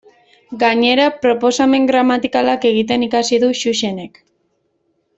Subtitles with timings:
[0.63, 4.23] Gainera, proposamen gramatikalak egiten ikasi du Xuxenek.